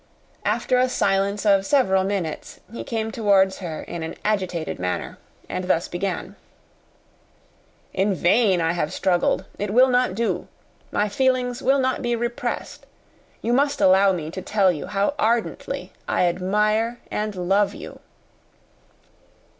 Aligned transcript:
After 0.45 0.79
a 0.79 0.89
silence 0.89 1.45
of 1.45 1.63
several 1.63 2.03
minutes, 2.03 2.59
he 2.73 2.83
came 2.83 3.11
towards 3.11 3.59
her 3.59 3.83
in 3.83 4.01
an 4.01 4.15
agitated 4.25 4.79
manner, 4.79 5.19
and 5.47 5.65
thus 5.65 5.87
began: 5.87 6.35
"In 7.93 8.15
vain 8.15 8.61
have 8.61 8.87
I 8.87 8.91
struggled. 8.91 9.45
It 9.59 9.71
will 9.71 9.89
not 9.89 10.15
do. 10.15 10.47
My 10.91 11.07
feelings 11.07 11.61
will 11.61 11.77
not 11.77 12.01
be 12.01 12.15
repressed. 12.15 12.87
You 13.43 13.53
must 13.53 13.79
allow 13.79 14.11
me 14.11 14.31
to 14.31 14.41
tell 14.41 14.71
you 14.71 14.87
how 14.87 15.13
ardently 15.19 15.91
I 16.07 16.23
admire 16.25 16.99
and 17.11 17.35
love 17.35 17.75
you." 17.75 17.99